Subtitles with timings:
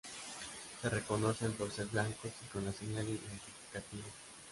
[0.81, 4.05] Se reconocen por ser blancos y con la señal identificativa.